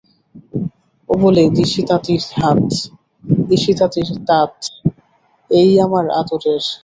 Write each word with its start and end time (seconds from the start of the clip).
ও 1.09 1.23
বলে 1.23 1.43
দিশি 1.57 1.81
তাঁতির 1.89 2.23
হাত, 2.35 2.63
দিশি 3.43 3.71
তাঁতির 3.79 4.09
তাঁত, 4.27 4.53
এই 5.49 5.71
আমার 5.85 6.05
আদরের। 6.19 6.63